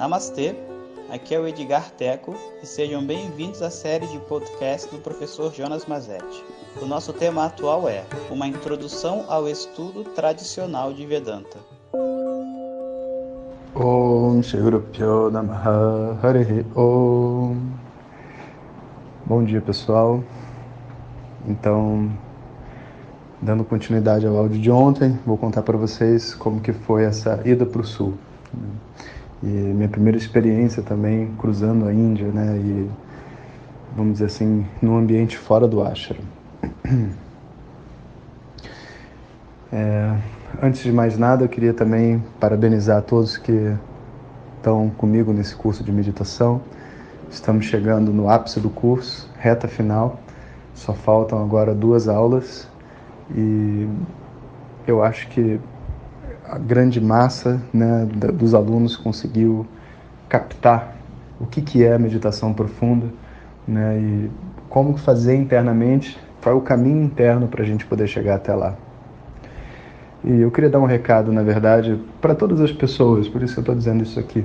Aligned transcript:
Namastê, 0.00 0.56
aqui 1.12 1.34
é 1.34 1.38
o 1.38 1.46
Edgar 1.46 1.90
Teco 1.90 2.34
e 2.62 2.66
sejam 2.66 3.04
bem-vindos 3.04 3.60
à 3.60 3.68
série 3.68 4.06
de 4.06 4.18
podcast 4.20 4.90
do 4.90 4.96
professor 4.96 5.52
Jonas 5.52 5.84
Mazetti. 5.84 6.42
O 6.80 6.86
nosso 6.86 7.12
tema 7.12 7.44
atual 7.44 7.86
é 7.86 8.02
Uma 8.30 8.46
Introdução 8.46 9.26
ao 9.28 9.46
Estudo 9.46 10.02
Tradicional 10.04 10.94
de 10.94 11.04
Vedanta. 11.04 11.58
Om 13.74 14.40
Bom 19.26 19.44
dia 19.44 19.60
pessoal. 19.60 20.24
Então, 21.46 22.10
dando 23.42 23.64
continuidade 23.64 24.26
ao 24.26 24.34
áudio 24.34 24.58
de 24.58 24.70
ontem, 24.70 25.18
vou 25.26 25.36
contar 25.36 25.60
para 25.60 25.76
vocês 25.76 26.34
como 26.34 26.58
que 26.62 26.72
foi 26.72 27.04
essa 27.04 27.38
ida 27.44 27.66
para 27.66 27.82
o 27.82 27.84
sul. 27.84 28.14
E 29.42 29.46
minha 29.46 29.88
primeira 29.88 30.18
experiência 30.18 30.82
também 30.82 31.32
cruzando 31.38 31.86
a 31.86 31.92
Índia, 31.92 32.28
né? 32.28 32.56
E 32.58 32.90
vamos 33.96 34.14
dizer 34.14 34.26
assim, 34.26 34.66
num 34.80 34.96
ambiente 34.96 35.36
fora 35.36 35.66
do 35.66 35.82
ashram. 35.82 36.20
É, 39.72 40.16
antes 40.60 40.82
de 40.82 40.90
mais 40.90 41.16
nada, 41.16 41.44
eu 41.44 41.48
queria 41.48 41.72
também 41.72 42.20
parabenizar 42.40 43.02
todos 43.02 43.38
que 43.38 43.72
estão 44.56 44.90
comigo 44.90 45.32
nesse 45.32 45.54
curso 45.54 45.84
de 45.84 45.92
meditação. 45.92 46.60
Estamos 47.30 47.66
chegando 47.66 48.12
no 48.12 48.28
ápice 48.28 48.58
do 48.58 48.68
curso, 48.68 49.30
reta 49.38 49.68
final. 49.68 50.18
Só 50.74 50.92
faltam 50.92 51.40
agora 51.40 51.72
duas 51.72 52.08
aulas 52.08 52.68
e 53.32 53.88
eu 54.86 55.04
acho 55.04 55.28
que 55.28 55.60
a 56.50 56.58
grande 56.58 57.00
massa 57.00 57.62
né, 57.72 58.08
dos 58.34 58.54
alunos 58.54 58.96
conseguiu 58.96 59.64
captar 60.28 60.96
o 61.38 61.46
que, 61.46 61.62
que 61.62 61.84
é 61.84 61.94
a 61.94 61.98
meditação 61.98 62.52
profunda 62.52 63.06
né, 63.66 63.98
e 63.98 64.30
como 64.68 64.96
fazer 64.96 65.36
internamente, 65.36 66.18
qual 66.42 66.56
é 66.56 66.58
o 66.58 66.60
caminho 66.60 67.04
interno 67.04 67.46
para 67.46 67.62
a 67.62 67.66
gente 67.66 67.86
poder 67.86 68.08
chegar 68.08 68.34
até 68.34 68.52
lá. 68.52 68.74
E 70.24 70.40
eu 70.40 70.50
queria 70.50 70.68
dar 70.68 70.80
um 70.80 70.86
recado, 70.86 71.32
na 71.32 71.42
verdade, 71.42 72.00
para 72.20 72.34
todas 72.34 72.60
as 72.60 72.72
pessoas, 72.72 73.28
por 73.28 73.42
isso 73.42 73.58
eu 73.58 73.62
estou 73.62 73.74
dizendo 73.74 74.02
isso 74.02 74.18
aqui. 74.18 74.44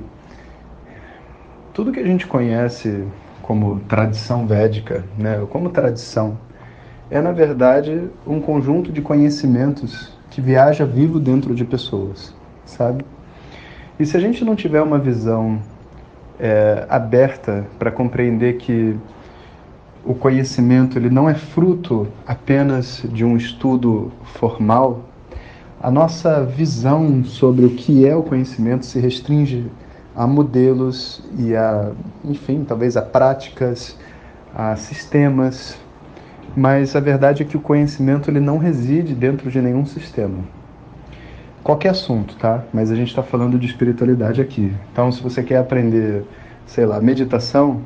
Tudo 1.73 1.91
que 1.91 1.99
a 1.99 2.05
gente 2.05 2.27
conhece 2.27 3.03
como 3.41 3.79
tradição 3.81 4.45
védica, 4.45 5.03
né, 5.17 5.43
como 5.49 5.69
tradição, 5.69 6.37
é 7.09 7.19
na 7.19 7.31
verdade 7.31 8.09
um 8.25 8.39
conjunto 8.39 8.91
de 8.91 9.01
conhecimentos 9.01 10.15
que 10.35 10.41
viaja 10.41 10.85
vivo 10.85 11.17
dentro 11.17 11.55
de 11.55 11.63
pessoas, 11.63 12.35
sabe? 12.65 13.05
E 13.97 14.05
se 14.05 14.17
a 14.17 14.19
gente 14.19 14.43
não 14.43 14.53
tiver 14.53 14.81
uma 14.81 14.99
visão 14.99 15.61
é, 16.37 16.85
aberta 16.89 17.65
para 17.79 17.89
compreender 17.89 18.57
que 18.57 18.97
o 20.03 20.13
conhecimento 20.13 20.99
ele 20.99 21.09
não 21.09 21.29
é 21.29 21.33
fruto 21.33 22.05
apenas 22.27 23.01
de 23.13 23.23
um 23.23 23.37
estudo 23.37 24.11
formal, 24.25 25.05
a 25.81 25.89
nossa 25.89 26.43
visão 26.43 27.23
sobre 27.23 27.63
o 27.63 27.69
que 27.69 28.05
é 28.05 28.13
o 28.13 28.21
conhecimento 28.21 28.85
se 28.85 28.99
restringe 28.99 29.71
a 30.13 30.27
modelos 30.27 31.23
e 31.39 31.55
a, 31.55 31.93
enfim, 32.25 32.65
talvez 32.67 32.97
a 32.97 33.01
práticas, 33.01 33.97
a 34.53 34.75
sistemas, 34.75 35.77
mas 36.55 36.95
a 36.95 36.99
verdade 36.99 37.43
é 37.43 37.45
que 37.45 37.57
o 37.57 37.59
conhecimento 37.59 38.29
ele 38.31 38.39
não 38.39 38.57
reside 38.57 39.13
dentro 39.13 39.51
de 39.51 39.61
nenhum 39.61 39.85
sistema. 39.85 40.37
Qualquer 41.61 41.89
assunto, 41.89 42.35
tá? 42.37 42.63
Mas 42.73 42.91
a 42.91 42.95
gente 42.95 43.09
está 43.09 43.23
falando 43.23 43.59
de 43.59 43.65
espiritualidade 43.65 44.39
aqui. 44.39 44.71
Então, 44.91 45.11
se 45.11 45.21
você 45.21 45.43
quer 45.43 45.57
aprender, 45.57 46.23
sei 46.65 46.85
lá, 46.85 47.01
meditação, 47.01 47.81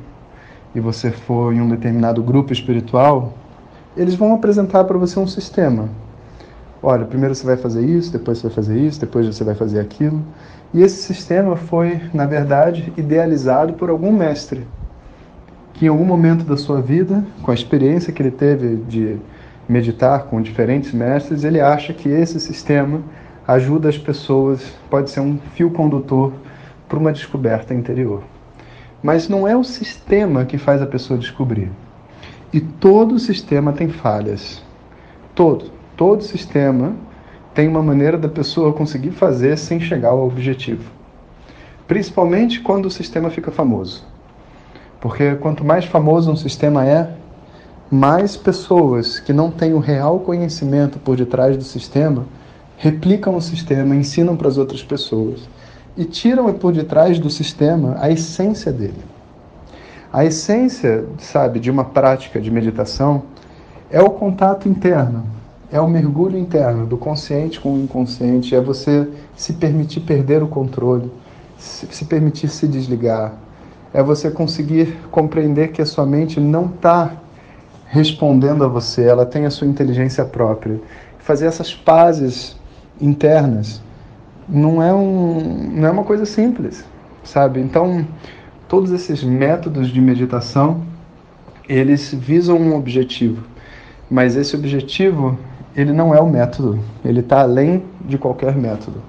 e 0.74 0.78
você 0.78 1.10
for 1.10 1.52
em 1.52 1.60
um 1.60 1.68
determinado 1.68 2.22
grupo 2.22 2.52
espiritual, 2.52 3.32
eles 3.96 4.14
vão 4.14 4.34
apresentar 4.34 4.84
para 4.84 4.96
você 4.98 5.18
um 5.18 5.26
sistema. 5.26 5.88
Olha, 6.82 7.04
primeiro 7.04 7.34
você 7.34 7.44
vai 7.44 7.56
fazer 7.56 7.84
isso, 7.84 8.12
depois 8.12 8.38
você 8.38 8.46
vai 8.46 8.54
fazer 8.54 8.78
isso, 8.78 9.00
depois 9.00 9.26
você 9.26 9.42
vai 9.42 9.54
fazer 9.54 9.80
aquilo. 9.80 10.22
E 10.72 10.82
esse 10.82 11.02
sistema 11.02 11.56
foi, 11.56 12.00
na 12.14 12.24
verdade, 12.24 12.92
idealizado 12.96 13.72
por 13.72 13.90
algum 13.90 14.12
mestre 14.12 14.64
que 15.80 15.86
em 15.86 15.88
algum 15.88 16.04
momento 16.04 16.44
da 16.44 16.58
sua 16.58 16.82
vida, 16.82 17.24
com 17.40 17.50
a 17.50 17.54
experiência 17.54 18.12
que 18.12 18.20
ele 18.20 18.30
teve 18.30 18.76
de 18.86 19.16
meditar 19.66 20.24
com 20.24 20.42
diferentes 20.42 20.92
mestres, 20.92 21.42
ele 21.42 21.58
acha 21.58 21.94
que 21.94 22.06
esse 22.06 22.38
sistema 22.38 23.00
ajuda 23.48 23.88
as 23.88 23.96
pessoas, 23.96 24.74
pode 24.90 25.08
ser 25.10 25.20
um 25.20 25.38
fio 25.54 25.70
condutor 25.70 26.34
para 26.86 26.98
uma 26.98 27.10
descoberta 27.10 27.72
interior. 27.72 28.22
Mas 29.02 29.26
não 29.26 29.48
é 29.48 29.56
o 29.56 29.64
sistema 29.64 30.44
que 30.44 30.58
faz 30.58 30.82
a 30.82 30.86
pessoa 30.86 31.18
descobrir. 31.18 31.70
E 32.52 32.60
todo 32.60 33.18
sistema 33.18 33.72
tem 33.72 33.88
falhas. 33.88 34.62
Todo, 35.34 35.70
todo 35.96 36.22
sistema 36.22 36.94
tem 37.54 37.66
uma 37.66 37.82
maneira 37.82 38.18
da 38.18 38.28
pessoa 38.28 38.74
conseguir 38.74 39.12
fazer 39.12 39.56
sem 39.56 39.80
chegar 39.80 40.10
ao 40.10 40.26
objetivo. 40.26 40.90
Principalmente 41.88 42.60
quando 42.60 42.84
o 42.84 42.90
sistema 42.90 43.30
fica 43.30 43.50
famoso. 43.50 44.09
Porque 45.00 45.34
quanto 45.36 45.64
mais 45.64 45.84
famoso 45.84 46.30
um 46.30 46.36
sistema 46.36 46.86
é, 46.86 47.10
mais 47.90 48.36
pessoas 48.36 49.18
que 49.18 49.32
não 49.32 49.50
têm 49.50 49.72
o 49.72 49.78
real 49.78 50.20
conhecimento 50.20 50.98
por 50.98 51.16
detrás 51.16 51.56
do 51.56 51.64
sistema 51.64 52.24
replicam 52.76 53.34
o 53.34 53.42
sistema, 53.42 53.96
ensinam 53.96 54.36
para 54.36 54.48
as 54.48 54.56
outras 54.56 54.82
pessoas 54.82 55.48
e 55.96 56.04
tiram 56.04 56.52
por 56.54 56.72
detrás 56.72 57.18
do 57.18 57.28
sistema 57.28 57.96
a 57.98 58.10
essência 58.10 58.72
dele. 58.72 59.02
A 60.12 60.24
essência, 60.24 61.04
sabe, 61.18 61.60
de 61.60 61.70
uma 61.70 61.84
prática 61.84 62.40
de 62.40 62.50
meditação 62.50 63.22
é 63.90 64.00
o 64.00 64.10
contato 64.10 64.68
interno, 64.68 65.24
é 65.70 65.80
o 65.80 65.88
mergulho 65.88 66.38
interno 66.38 66.86
do 66.86 66.96
consciente 66.96 67.60
com 67.60 67.74
o 67.74 67.78
inconsciente, 67.78 68.54
é 68.54 68.60
você 68.60 69.08
se 69.36 69.52
permitir 69.52 70.00
perder 70.00 70.42
o 70.42 70.48
controle, 70.48 71.10
se 71.58 72.04
permitir 72.04 72.48
se 72.48 72.66
desligar, 72.66 73.34
é 73.92 74.02
você 74.02 74.30
conseguir 74.30 74.96
compreender 75.10 75.68
que 75.68 75.82
a 75.82 75.86
sua 75.86 76.06
mente 76.06 76.38
não 76.40 76.66
está 76.66 77.12
respondendo 77.86 78.64
a 78.64 78.68
você, 78.68 79.02
ela 79.02 79.26
tem 79.26 79.46
a 79.46 79.50
sua 79.50 79.66
inteligência 79.66 80.24
própria. 80.24 80.80
Fazer 81.18 81.46
essas 81.46 81.74
pazes 81.74 82.56
internas 83.00 83.82
não 84.48 84.82
é, 84.82 84.92
um, 84.94 85.70
não 85.72 85.88
é 85.88 85.90
uma 85.90 86.04
coisa 86.04 86.24
simples, 86.24 86.84
sabe? 87.24 87.60
Então, 87.60 88.06
todos 88.68 88.92
esses 88.92 89.24
métodos 89.24 89.88
de 89.88 90.00
meditação, 90.00 90.82
eles 91.68 92.14
visam 92.14 92.56
um 92.56 92.76
objetivo, 92.76 93.44
mas 94.08 94.36
esse 94.36 94.54
objetivo, 94.54 95.38
ele 95.74 95.92
não 95.92 96.14
é 96.14 96.20
o 96.20 96.28
método, 96.28 96.78
ele 97.04 97.20
está 97.20 97.40
além 97.40 97.84
de 98.04 98.18
qualquer 98.18 98.56
método. 98.56 99.02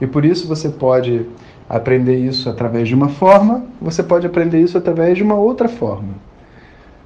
E 0.00 0.06
por 0.06 0.24
isso 0.24 0.46
você 0.46 0.68
pode 0.68 1.26
aprender 1.68 2.16
isso 2.16 2.48
através 2.48 2.88
de 2.88 2.94
uma 2.94 3.08
forma, 3.08 3.64
você 3.80 4.02
pode 4.02 4.26
aprender 4.26 4.60
isso 4.60 4.78
através 4.78 5.16
de 5.16 5.22
uma 5.22 5.34
outra 5.34 5.68
forma. 5.68 6.14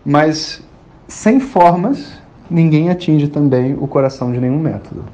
Mas 0.05 0.63
sem 1.09 1.41
formas, 1.41 2.21
ninguém 2.51 2.91
atinge 2.91 3.29
também 3.29 3.75
o 3.75 3.87
coração 3.87 4.33
de 4.33 4.41
nenhum 4.41 4.59
método. 4.59 5.05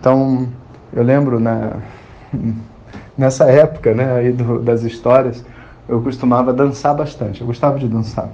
Então, 0.00 0.48
eu 0.92 1.02
lembro 1.02 1.38
na, 1.38 1.76
nessa 3.16 3.44
época 3.44 3.94
né, 3.94 4.12
aí 4.12 4.32
do, 4.32 4.58
das 4.58 4.82
histórias, 4.82 5.44
eu 5.88 6.00
costumava 6.00 6.52
dançar 6.52 6.94
bastante. 6.94 7.40
Eu 7.40 7.46
gostava 7.46 7.78
de 7.78 7.88
dançar. 7.88 8.30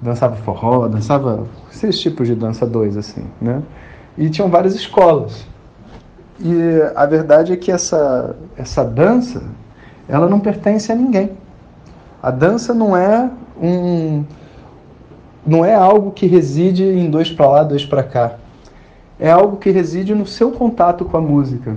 Dançava 0.00 0.36
forró, 0.36 0.86
dançava 0.86 1.46
esses 1.72 1.98
tipos 1.98 2.26
de 2.28 2.34
dança 2.34 2.64
dois, 2.66 2.96
assim, 2.96 3.24
né? 3.40 3.62
E 4.16 4.30
tinham 4.30 4.48
várias 4.48 4.74
escolas. 4.74 5.46
E 6.40 6.54
a 6.94 7.04
verdade 7.04 7.52
é 7.52 7.56
que 7.56 7.70
essa, 7.70 8.36
essa 8.56 8.84
dança, 8.84 9.42
ela 10.08 10.28
não 10.28 10.38
pertence 10.38 10.92
a 10.92 10.94
ninguém. 10.94 11.32
A 12.22 12.30
dança 12.30 12.72
não 12.72 12.96
é 12.96 13.30
um 13.60 14.24
não 15.46 15.64
é 15.64 15.74
algo 15.74 16.10
que 16.10 16.26
reside 16.26 16.84
em 16.84 17.10
dois 17.10 17.30
para 17.30 17.48
lá, 17.48 17.62
dois 17.62 17.84
para 17.86 18.02
cá. 18.02 18.34
É 19.18 19.30
algo 19.30 19.56
que 19.56 19.70
reside 19.70 20.14
no 20.14 20.26
seu 20.26 20.50
contato 20.50 21.06
com 21.06 21.16
a 21.16 21.20
música. 21.20 21.74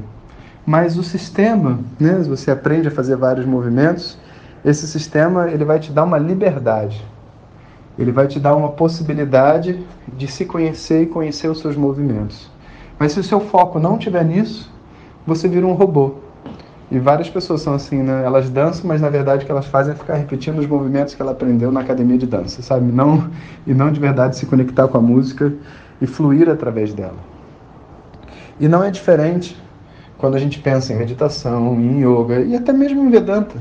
Mas 0.66 0.98
o 0.98 1.04
sistema, 1.04 1.80
né, 1.98 2.16
você 2.28 2.52
aprende 2.52 2.90
a 2.90 2.92
fazer 2.92 3.16
vários 3.16 3.46
movimentos, 3.46 4.18
esse 4.64 4.86
sistema 4.88 5.50
ele 5.50 5.64
vai 5.64 5.80
te 5.80 5.92
dar 5.92 6.04
uma 6.04 6.18
liberdade. 6.18 7.04
Ele 7.98 8.12
vai 8.12 8.28
te 8.28 8.40
dar 8.40 8.56
uma 8.56 8.70
possibilidade 8.70 9.84
de 10.08 10.28
se 10.28 10.46
conhecer 10.46 11.04
e 11.04 11.06
conhecer 11.06 11.48
os 11.48 11.60
seus 11.60 11.76
movimentos. 11.76 12.52
Mas 13.02 13.14
se 13.14 13.20
o 13.20 13.24
seu 13.24 13.40
foco 13.40 13.80
não 13.80 13.98
estiver 13.98 14.24
nisso, 14.24 14.72
você 15.26 15.48
vira 15.48 15.66
um 15.66 15.74
robô. 15.74 16.18
E 16.92 17.00
várias 17.00 17.28
pessoas 17.28 17.64
são 17.64 17.74
assim, 17.74 18.04
né? 18.04 18.24
Elas 18.24 18.48
dançam, 18.48 18.88
mas 18.88 19.02
na 19.02 19.10
verdade 19.10 19.42
o 19.42 19.46
que 19.48 19.52
elas 19.52 19.66
fazem 19.66 19.94
é 19.94 19.96
ficar 19.96 20.14
repetindo 20.14 20.60
os 20.60 20.68
movimentos 20.68 21.16
que 21.16 21.22
ela 21.24 21.32
aprendeu 21.32 21.72
na 21.72 21.80
academia 21.80 22.16
de 22.16 22.28
dança, 22.28 22.62
sabe? 22.62 22.92
Não, 22.92 23.28
e 23.66 23.74
não 23.74 23.92
de 23.92 24.00
verdade 24.00 24.38
se 24.38 24.46
conectar 24.46 24.88
com 24.88 25.00
a 25.00 25.02
música 25.02 25.52
e 26.00 26.06
fluir 26.06 26.48
através 26.48 26.94
dela. 26.94 27.18
E 28.60 28.68
não 28.68 28.84
é 28.84 28.92
diferente 28.92 29.60
quando 30.20 30.36
a 30.36 30.40
gente 30.40 30.60
pensa 30.60 30.94
em 30.94 30.98
meditação, 30.98 31.74
em 31.82 32.06
yoga 32.06 32.42
e 32.42 32.56
até 32.56 32.72
mesmo 32.72 33.04
em 33.04 33.10
Vedanta. 33.10 33.56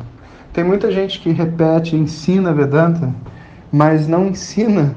Tem 0.53 0.63
muita 0.63 0.93
gente 0.93 1.19
que 1.19 1.31
repete, 1.31 1.97
ensina 1.97 2.53
Vedanta, 2.53 3.11
mas 3.73 4.07
não 4.07 4.27
ensina 4.27 4.95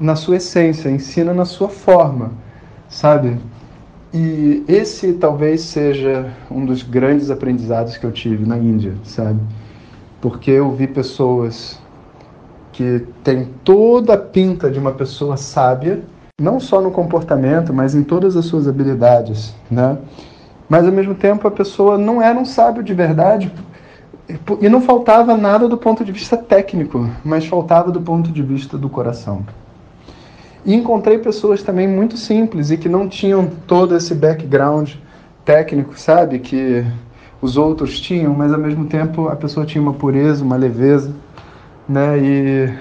na 0.00 0.16
sua 0.16 0.38
essência, 0.38 0.90
ensina 0.90 1.32
na 1.32 1.44
sua 1.44 1.68
forma, 1.68 2.32
sabe? 2.88 3.38
E 4.16 4.64
esse 4.68 5.14
talvez 5.14 5.62
seja 5.62 6.32
um 6.48 6.64
dos 6.64 6.84
grandes 6.84 7.32
aprendizados 7.32 7.96
que 7.96 8.06
eu 8.06 8.12
tive 8.12 8.46
na 8.46 8.56
Índia, 8.56 8.94
sabe? 9.02 9.40
Porque 10.20 10.52
eu 10.52 10.70
vi 10.70 10.86
pessoas 10.86 11.80
que 12.70 13.04
têm 13.24 13.48
toda 13.64 14.14
a 14.14 14.16
pinta 14.16 14.70
de 14.70 14.78
uma 14.78 14.92
pessoa 14.92 15.36
sábia, 15.36 16.04
não 16.40 16.60
só 16.60 16.80
no 16.80 16.92
comportamento, 16.92 17.74
mas 17.74 17.96
em 17.96 18.04
todas 18.04 18.36
as 18.36 18.44
suas 18.44 18.68
habilidades, 18.68 19.52
né? 19.68 19.98
Mas 20.68 20.86
ao 20.86 20.92
mesmo 20.92 21.16
tempo 21.16 21.48
a 21.48 21.50
pessoa 21.50 21.98
não 21.98 22.22
era 22.22 22.38
um 22.38 22.44
sábio 22.44 22.84
de 22.84 22.94
verdade 22.94 23.52
e 24.60 24.68
não 24.68 24.80
faltava 24.80 25.36
nada 25.36 25.68
do 25.68 25.76
ponto 25.76 26.04
de 26.04 26.12
vista 26.12 26.36
técnico, 26.36 27.10
mas 27.24 27.46
faltava 27.46 27.90
do 27.90 28.00
ponto 28.00 28.30
de 28.30 28.42
vista 28.44 28.78
do 28.78 28.88
coração. 28.88 29.44
E 30.64 30.74
encontrei 30.74 31.18
pessoas 31.18 31.62
também 31.62 31.86
muito 31.86 32.16
simples 32.16 32.70
e 32.70 32.78
que 32.78 32.88
não 32.88 33.08
tinham 33.08 33.50
todo 33.66 33.94
esse 33.94 34.14
background 34.14 34.92
técnico, 35.44 35.98
sabe, 35.98 36.38
que 36.38 36.84
os 37.40 37.58
outros 37.58 38.00
tinham, 38.00 38.32
mas 38.32 38.52
ao 38.52 38.58
mesmo 38.58 38.86
tempo 38.86 39.28
a 39.28 39.36
pessoa 39.36 39.66
tinha 39.66 39.82
uma 39.82 39.92
pureza, 39.92 40.42
uma 40.42 40.56
leveza, 40.56 41.14
né? 41.86 42.18
E 42.18 42.74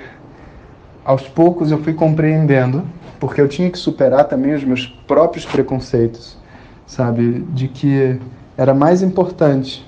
aos 1.04 1.28
poucos 1.28 1.72
eu 1.72 1.78
fui 1.80 1.94
compreendendo, 1.94 2.84
porque 3.20 3.42
eu 3.42 3.50
tinha 3.50 3.70
que 3.70 3.78
superar 3.78 4.30
também 4.30 4.54
os 4.54 4.64
meus 4.64 4.88
próprios 5.06 5.46
preconceitos, 5.46 6.38
sabe, 6.86 7.46
de 7.50 7.68
que 7.68 8.18
era 8.58 8.74
mais 8.74 9.02
importante 9.02 9.86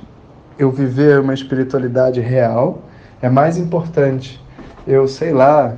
eu 0.60 0.70
viver 0.70 1.22
uma 1.22 1.34
espiritualidade 1.34 2.20
real, 2.20 2.82
é 3.22 3.30
mais 3.30 3.58
importante 3.58 4.44
eu, 4.86 5.08
sei 5.08 5.32
lá, 5.32 5.74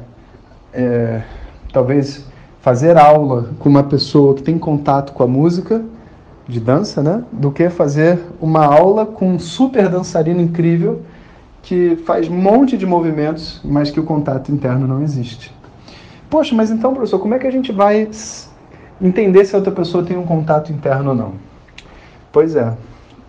é, 0.73 1.21
talvez 1.77 2.25
fazer 2.59 2.97
aula 2.97 3.51
com 3.59 3.69
uma 3.69 3.83
pessoa 3.83 4.33
que 4.33 4.41
tem 4.41 4.57
contato 4.57 5.13
com 5.13 5.21
a 5.21 5.27
música 5.27 5.85
de 6.47 6.59
dança, 6.59 7.03
né, 7.03 7.23
do 7.31 7.51
que 7.51 7.69
fazer 7.69 8.19
uma 8.41 8.65
aula 8.65 9.05
com 9.05 9.33
um 9.33 9.37
super 9.37 9.87
dançarino 9.87 10.41
incrível 10.41 11.03
que 11.61 11.97
faz 11.97 12.27
um 12.27 12.35
monte 12.35 12.75
de 12.75 12.83
movimentos, 12.83 13.61
mas 13.63 13.91
que 13.91 13.99
o 13.99 14.03
contato 14.03 14.51
interno 14.51 14.87
não 14.87 15.03
existe. 15.03 15.53
Poxa, 16.31 16.55
mas 16.55 16.71
então, 16.71 16.95
professor, 16.95 17.19
como 17.19 17.35
é 17.35 17.37
que 17.37 17.45
a 17.45 17.51
gente 17.51 17.71
vai 17.71 18.09
entender 18.99 19.45
se 19.45 19.53
a 19.53 19.59
outra 19.59 19.71
pessoa 19.71 20.03
tem 20.03 20.17
um 20.17 20.25
contato 20.25 20.73
interno 20.73 21.11
ou 21.11 21.15
não? 21.15 21.33
Pois 22.31 22.55
é, 22.55 22.73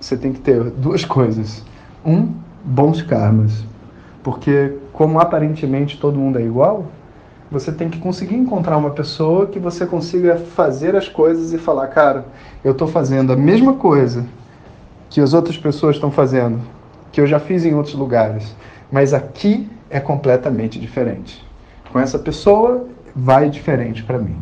você 0.01 0.17
tem 0.17 0.33
que 0.33 0.41
ter 0.41 0.65
duas 0.71 1.05
coisas. 1.05 1.63
Um, 2.03 2.33
bons 2.65 3.03
karmas. 3.03 3.63
Porque, 4.23 4.73
como 4.93 5.21
aparentemente 5.21 5.99
todo 5.99 6.19
mundo 6.19 6.39
é 6.39 6.43
igual, 6.43 6.87
você 7.51 7.73
tem 7.73 7.89
que 7.89 7.99
conseguir 7.99 8.37
encontrar 8.37 8.77
uma 8.77 8.91
pessoa 8.91 9.47
que 9.47 9.59
você 9.59 9.87
consiga 9.87 10.37
fazer 10.37 10.95
as 10.95 11.09
coisas 11.09 11.53
e 11.53 11.59
falar, 11.59 11.87
cara, 11.89 12.27
eu 12.63 12.73
estou 12.73 12.87
fazendo 12.87 13.33
a 13.33 13.37
mesma 13.37 13.75
coisa 13.75 14.27
que 15.09 15.21
as 15.21 15.33
outras 15.33 15.57
pessoas 15.57 15.97
estão 15.97 16.11
fazendo, 16.11 16.61
que 17.11 17.21
eu 17.21 17.27
já 17.27 17.41
fiz 17.41 17.65
em 17.65 17.75
outros 17.75 17.95
lugares, 17.95 18.55
mas 18.93 19.15
aqui 19.15 19.69
é 19.89 19.99
completamente 19.99 20.79
diferente. 20.79 21.45
Com 21.91 21.99
essa 21.99 22.19
pessoa 22.19 22.87
vai 23.17 23.49
diferente 23.49 24.03
para 24.03 24.19
mim. 24.19 24.37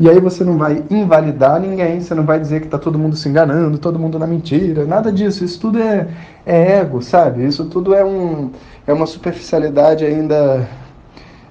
E 0.00 0.08
aí 0.08 0.20
você 0.20 0.44
não 0.44 0.56
vai 0.56 0.84
invalidar 0.90 1.60
ninguém, 1.60 2.00
você 2.00 2.14
não 2.14 2.22
vai 2.22 2.38
dizer 2.38 2.60
que 2.60 2.66
está 2.66 2.78
todo 2.78 2.98
mundo 2.98 3.16
se 3.16 3.28
enganando, 3.28 3.78
todo 3.78 3.98
mundo 3.98 4.16
na 4.16 4.28
mentira, 4.28 4.84
nada 4.84 5.10
disso. 5.10 5.44
Isso 5.44 5.60
tudo 5.60 5.80
é, 5.80 6.06
é 6.46 6.78
ego, 6.78 7.02
sabe? 7.02 7.44
Isso 7.44 7.64
tudo 7.64 7.92
é, 7.92 8.04
um, 8.04 8.50
é 8.86 8.92
uma 8.92 9.06
superficialidade 9.06 10.04
ainda, 10.04 10.68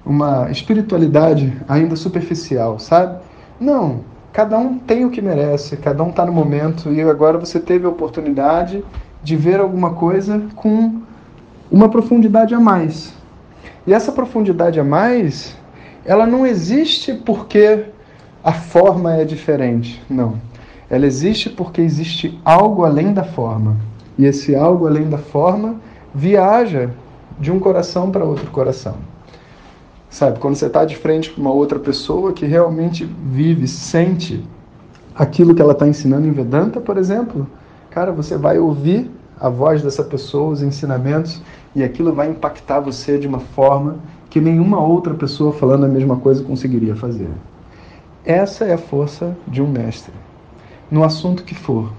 uma 0.08 0.50
espiritualidade 0.50 1.52
ainda 1.68 1.94
superficial, 1.94 2.78
sabe? 2.78 3.18
Não, 3.60 4.00
cada 4.32 4.56
um 4.56 4.78
tem 4.78 5.04
o 5.04 5.10
que 5.10 5.20
merece, 5.20 5.76
cada 5.76 6.02
um 6.02 6.08
está 6.08 6.24
no 6.24 6.32
momento 6.32 6.90
e 6.90 7.02
agora 7.02 7.36
você 7.36 7.60
teve 7.60 7.84
a 7.84 7.90
oportunidade 7.90 8.82
de 9.22 9.36
ver 9.36 9.60
alguma 9.60 9.90
coisa 9.92 10.42
com 10.56 11.02
uma 11.70 11.90
profundidade 11.90 12.54
a 12.54 12.60
mais. 12.60 13.12
E 13.86 13.92
essa 13.92 14.10
profundidade 14.10 14.80
a 14.80 14.84
mais, 14.84 15.54
ela 16.06 16.26
não 16.26 16.46
existe 16.46 17.12
porque 17.12 17.84
a 18.42 18.52
forma 18.52 19.14
é 19.14 19.26
diferente. 19.26 20.02
Não. 20.08 20.40
Ela 20.88 21.04
existe 21.04 21.50
porque 21.50 21.82
existe 21.82 22.40
algo 22.42 22.82
além 22.82 23.12
da 23.12 23.24
forma. 23.24 23.76
E 24.16 24.24
esse 24.24 24.56
algo 24.56 24.86
além 24.86 25.10
da 25.10 25.18
forma 25.18 25.76
viaja 26.14 26.90
de 27.38 27.52
um 27.52 27.60
coração 27.60 28.10
para 28.10 28.24
outro 28.24 28.50
coração. 28.50 28.96
Sabe, 30.10 30.38
quando 30.38 30.56
você 30.56 30.66
está 30.66 30.84
de 30.84 30.96
frente 30.96 31.30
com 31.30 31.40
uma 31.40 31.52
outra 31.52 31.78
pessoa 31.78 32.32
que 32.32 32.46
realmente 32.46 33.04
vive, 33.04 33.68
sente 33.68 34.42
aquilo 35.14 35.54
que 35.54 35.60
ela 35.60 35.72
está 35.72 35.86
ensinando 35.86 36.26
em 36.26 36.32
Vedanta, 36.32 36.80
por 36.80 36.96
exemplo, 36.96 37.46
cara, 37.90 38.10
você 38.12 38.36
vai 38.36 38.58
ouvir 38.58 39.10
a 39.38 39.48
voz 39.48 39.82
dessa 39.82 40.02
pessoa, 40.02 40.52
os 40.52 40.62
ensinamentos, 40.62 41.42
e 41.74 41.82
aquilo 41.82 42.12
vai 42.12 42.30
impactar 42.30 42.80
você 42.80 43.18
de 43.18 43.26
uma 43.26 43.38
forma 43.38 43.96
que 44.30 44.40
nenhuma 44.40 44.80
outra 44.80 45.14
pessoa 45.14 45.52
falando 45.52 45.84
a 45.84 45.88
mesma 45.88 46.16
coisa 46.16 46.42
conseguiria 46.42 46.96
fazer. 46.96 47.28
Essa 48.24 48.64
é 48.64 48.74
a 48.74 48.78
força 48.78 49.36
de 49.46 49.62
um 49.62 49.66
mestre, 49.66 50.12
no 50.90 51.04
assunto 51.04 51.44
que 51.44 51.54
for. 51.54 51.92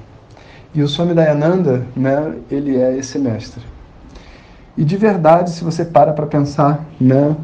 E 0.73 0.81
o 0.81 0.87
Swami 0.87 1.13
Dayananda, 1.13 1.85
né, 1.95 2.35
ele 2.51 2.77
é 2.77 2.97
esse 2.97 3.17
mestre. 3.17 3.63
E 4.77 4.83
de 4.83 4.95
verdade, 4.95 5.49
se 5.49 5.63
você 5.63 5.83
para 5.83 6.13
para 6.13 6.27
pensar, 6.27 6.85
né, 6.99 7.35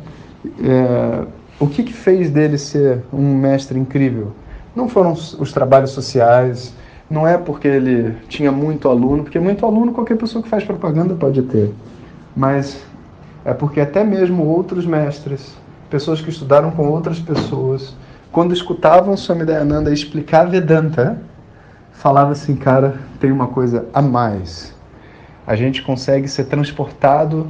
é, 0.62 1.26
o 1.60 1.68
que, 1.68 1.84
que 1.84 1.94
fez 1.94 2.30
dele 2.30 2.58
ser 2.58 3.04
um 3.14 3.38
mestre 3.38 3.80
incrível? 3.80 4.34
Não 4.76 4.90
foram 4.90 5.14
os, 5.14 5.34
os 5.40 5.54
trabalhos 5.54 5.92
sociais, 5.92 6.74
não 7.10 7.28
é 7.28 7.38
porque 7.38 7.68
ele 7.68 8.16
tinha 8.28 8.52
muito 8.52 8.90
aluno, 8.90 9.24
porque 9.24 9.40
muito 9.40 9.66
aluno 9.66 9.92
qualquer 9.92 10.18
pessoa 10.18 10.44
que 10.44 10.50
faz 10.50 10.64
propaganda 10.64 11.14
pode 11.16 11.42
ter. 11.44 11.74
Mas 12.36 12.84
é 13.46 13.54
porque 13.54 13.80
até 13.80 14.04
mesmo 14.04 14.44
outros 14.44 14.86
mestres, 14.86 15.56
pessoas 15.90 16.20
que 16.20 16.30
estudaram 16.30 16.72
com 16.72 16.88
outras 16.90 17.20
pessoas, 17.20 17.96
quando 18.32 18.54
escutavam 18.54 19.16
Swami 19.16 19.46
Dayananda 19.46 19.94
explicar 19.94 20.50
Vedanta, 20.50 21.22
falava 21.94 22.32
assim, 22.32 22.56
cara, 22.56 22.96
tem 23.20 23.32
uma 23.32 23.48
coisa 23.48 23.86
a 23.94 24.02
mais. 24.02 24.74
A 25.48 25.56
gente 25.56 25.84
consegue 25.84 26.28
ser 26.28 26.46
transportado 26.46 27.48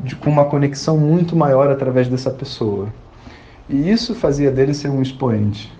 de, 0.00 0.16
com 0.16 0.30
uma 0.30 0.44
conexão 0.44 0.96
muito 0.96 1.34
maior 1.34 1.70
através 1.70 2.08
dessa 2.08 2.30
pessoa. 2.30 2.88
E 3.68 3.90
isso 3.90 4.14
fazia 4.14 4.50
dele 4.50 4.72
ser 4.72 4.88
um 4.88 5.02
expoente. 5.02 5.72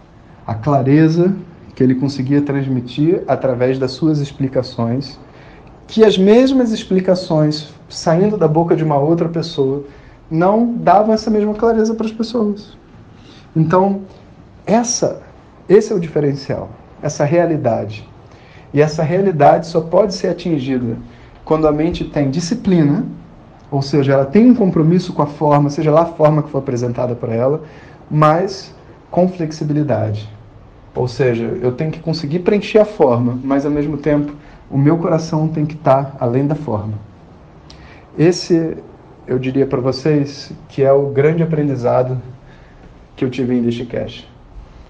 A 0.47 0.55
clareza 0.55 1.35
que 1.75 1.83
ele 1.83 1.95
conseguia 1.95 2.43
transmitir 2.43 3.23
através 3.29 3.79
das 3.79 3.93
suas 3.93 4.19
explicações, 4.19 5.19
que 5.87 6.05
as 6.05 6.19
mesmas 6.19 6.73
explicações 6.73 7.73
saindo 7.89 8.37
da 8.37 8.49
boca 8.49 8.77
de 8.77 8.85
uma 8.85 8.99
outra 8.99 9.29
pessoa 9.29 9.85
não 10.31 10.75
davam 10.75 11.15
essa 11.15 11.31
mesma 11.31 11.55
clareza 11.55 11.95
para 11.95 12.07
as 12.07 12.13
pessoas. 12.13 12.77
Então, 13.57 14.03
essa, 14.67 15.23
esse 15.69 15.93
é 15.93 15.97
o 15.97 16.01
diferencial, 16.01 16.69
essa 17.01 17.25
realidade. 17.25 18.07
E 18.75 18.83
essa 18.83 19.03
realidade 19.03 19.67
só 19.67 19.81
pode 19.81 20.15
ser 20.15 20.29
atingida 20.29 20.97
quando 21.45 21.67
a 21.67 21.73
mente 21.73 22.05
tem 22.05 22.29
disciplina, 22.31 23.07
ou 23.71 23.83
seja, 23.83 24.15
ela 24.15 24.25
tem 24.25 24.51
um 24.51 24.55
compromisso 24.55 25.13
com 25.13 25.23
a 25.23 25.27
forma, 25.27 25.69
seja 25.71 25.91
lá 25.91 26.03
a 26.03 26.07
forma 26.07 26.43
que 26.43 26.51
for 26.51 26.59
apresentada 26.59 27.15
para 27.15 27.35
ela, 27.35 27.63
mas 28.11 28.75
com 29.11 29.29
flexibilidade. 29.29 30.29
Ou 30.95 31.07
seja, 31.07 31.45
eu 31.61 31.73
tenho 31.73 31.91
que 31.91 32.01
conseguir 32.01 32.41
preencher 32.41 32.79
a 32.79 32.85
forma, 32.85 33.39
mas 33.45 33.65
ao 33.65 33.71
mesmo 33.71 33.99
tempo 33.99 34.33
o 34.71 34.79
meu 34.79 34.99
coração 34.99 35.49
tem 35.49 35.67
que 35.67 35.75
estar 35.75 36.17
além 36.19 36.47
da 36.47 36.55
forma. 36.55 36.95
Esse, 38.19 38.77
eu 39.27 39.39
diria 39.39 39.67
para 39.67 39.81
vocês, 39.81 40.51
que 40.69 40.83
é 40.83 40.93
o 40.93 41.07
grande 41.11 41.43
aprendizado 41.43 42.21
que 43.15 43.25
eu 43.25 43.31
tive 43.31 43.55
em 43.55 43.63
Rishikesh 43.63 44.38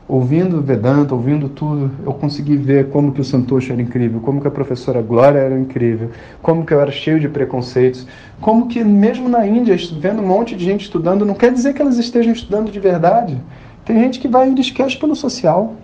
ouvindo 0.09 0.63
Vedanta, 0.63 1.15
ouvindo 1.15 1.51
tudo, 1.51 1.91
eu 2.05 2.15
consegui 2.15 2.57
ver 2.57 2.89
como 2.89 3.13
que 3.13 3.21
o 3.21 3.25
Santoshi 3.25 3.73
era 3.73 3.83
incrível, 3.83 4.21
como 4.21 4.41
que 4.41 4.49
a 4.49 4.51
professora 4.51 5.03
Glória 5.03 5.39
era 5.39 5.59
incrível, 5.59 6.11
como 6.41 6.65
que 6.65 6.73
eu 6.73 6.81
era 6.81 6.91
cheio 6.91 7.21
de 7.21 7.29
preconceitos, 7.29 8.07
como 8.41 8.69
que 8.69 8.83
mesmo 8.83 9.29
na 9.29 9.47
Índia, 9.47 9.77
vendo 10.01 10.23
um 10.23 10.27
monte 10.27 10.57
de 10.57 10.65
gente 10.65 10.85
estudando, 10.85 11.27
não 11.27 11.35
quer 11.35 11.53
dizer 11.53 11.75
que 11.75 11.83
elas 11.83 11.99
estejam 11.99 12.33
estudando 12.33 12.73
de 12.73 12.81
verdade. 12.81 13.39
Tem 13.85 14.01
gente 14.01 14.19
que 14.19 14.29
vai 14.29 14.49
em 14.49 14.59
esquece 14.59 14.97
pelo 14.97 15.15
social, 15.15 15.75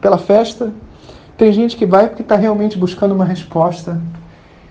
pela 0.00 0.16
festa. 0.16 0.72
Tem 1.36 1.52
gente 1.52 1.76
que 1.76 1.84
vai 1.84 2.08
porque 2.08 2.22
está 2.22 2.36
realmente 2.36 2.78
buscando 2.78 3.14
uma 3.14 3.24
resposta. 3.24 4.00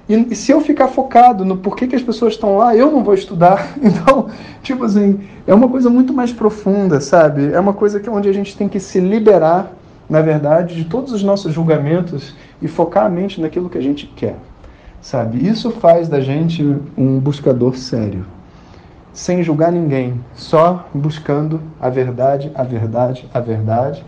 E, 0.09 0.15
e, 0.31 0.35
se 0.35 0.51
eu 0.51 0.61
ficar 0.61 0.87
focado 0.87 1.43
no 1.43 1.57
porquê 1.57 1.85
que 1.85 1.95
as 1.95 2.01
pessoas 2.01 2.33
estão 2.33 2.57
lá, 2.57 2.75
eu 2.75 2.89
não 2.91 3.03
vou 3.03 3.13
estudar. 3.13 3.73
Então, 3.81 4.27
tipo 4.63 4.83
assim, 4.85 5.19
é 5.45 5.53
uma 5.53 5.67
coisa 5.67 5.89
muito 5.89 6.13
mais 6.13 6.31
profunda, 6.31 7.01
sabe? 7.01 7.51
É 7.51 7.59
uma 7.59 7.73
coisa 7.73 7.99
que 7.99 8.09
onde 8.09 8.29
a 8.29 8.33
gente 8.33 8.55
tem 8.55 8.69
que 8.69 8.79
se 8.79 8.99
liberar, 8.99 9.73
na 10.09 10.21
verdade, 10.21 10.75
de 10.75 10.85
todos 10.85 11.11
os 11.11 11.23
nossos 11.23 11.53
julgamentos 11.53 12.33
e 12.61 12.67
focar 12.67 13.05
a 13.05 13.09
mente 13.09 13.41
naquilo 13.41 13.69
que 13.69 13.77
a 13.77 13.81
gente 13.81 14.07
quer. 14.07 14.37
sabe? 15.01 15.45
Isso 15.45 15.71
faz 15.71 16.07
da 16.07 16.19
gente 16.19 16.63
um 16.97 17.19
buscador 17.19 17.75
sério, 17.77 18.25
sem 19.13 19.43
julgar 19.43 19.71
ninguém, 19.71 20.19
só 20.33 20.87
buscando 20.93 21.61
a 21.79 21.89
verdade, 21.89 22.51
a 22.55 22.63
verdade, 22.63 23.27
a 23.33 23.39
verdade, 23.39 24.03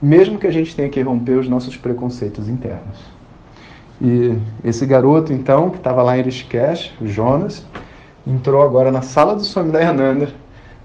mesmo 0.00 0.38
que 0.38 0.46
a 0.46 0.50
gente 0.50 0.74
tenha 0.76 0.88
que 0.88 1.00
romper 1.02 1.38
os 1.38 1.48
nossos 1.48 1.76
preconceitos 1.76 2.48
internos. 2.48 3.17
E 4.00 4.38
esse 4.64 4.86
garoto, 4.86 5.32
então, 5.32 5.70
que 5.70 5.78
estava 5.78 6.02
lá 6.02 6.16
em 6.16 6.22
Rishikesh, 6.22 6.92
Jonas, 7.02 7.64
entrou 8.26 8.62
agora 8.62 8.92
na 8.92 9.02
sala 9.02 9.34
do 9.34 9.44
Swami 9.44 9.72
Dayananda, 9.72 10.28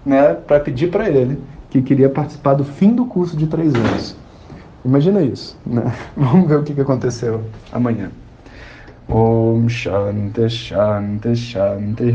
né, 0.05 0.33
para 0.33 0.59
pedir 0.59 0.89
para 0.89 1.09
ele 1.09 1.39
que 1.69 1.81
queria 1.81 2.09
participar 2.09 2.53
do 2.53 2.63
fim 2.63 2.93
do 2.93 3.05
curso 3.05 3.35
de 3.35 3.47
três 3.47 3.73
anos. 3.73 4.15
Imagina 4.85 5.21
isso. 5.21 5.57
Né? 5.65 5.83
Vamos 6.15 6.47
ver 6.47 6.59
o 6.59 6.63
que 6.63 6.79
aconteceu 6.79 7.43
amanhã. 7.71 8.11
Om 9.09 9.67
Shanti 9.67 10.49
Shanti 10.49 11.35
Shanti. 11.35 12.13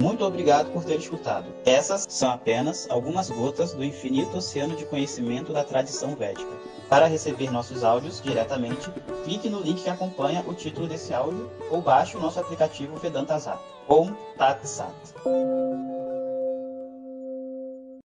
Muito 0.00 0.24
obrigado 0.24 0.70
por 0.72 0.84
ter 0.84 0.96
escutado. 0.98 1.46
Essas 1.66 2.06
são 2.08 2.30
apenas 2.30 2.86
algumas 2.90 3.30
gotas 3.30 3.72
do 3.72 3.84
infinito 3.84 4.36
oceano 4.36 4.76
de 4.76 4.84
conhecimento 4.84 5.52
da 5.52 5.64
tradição 5.64 6.14
védica. 6.14 6.50
Para 6.88 7.06
receber 7.06 7.50
nossos 7.50 7.84
áudios 7.84 8.22
diretamente, 8.22 8.90
clique 9.24 9.50
no 9.50 9.60
link 9.60 9.82
que 9.82 9.90
acompanha 9.90 10.42
o 10.46 10.54
título 10.54 10.86
desse 10.86 11.12
áudio 11.12 11.50
ou 11.70 11.82
baixe 11.82 12.16
o 12.16 12.20
nosso 12.20 12.40
aplicativo 12.40 12.96
Vedanta 12.96 13.38
Zap. 13.38 13.62
Om 13.86 14.14
Tat 14.38 14.66
Sat. 14.66 14.94